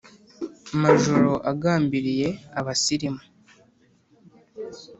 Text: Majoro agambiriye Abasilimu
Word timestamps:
Majoro 0.81 1.33
agambiriye 1.51 2.27
Abasilimu 2.59 3.21